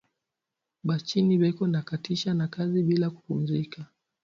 [0.83, 3.85] Ba china beko na katisha na kazi bila kupumuzika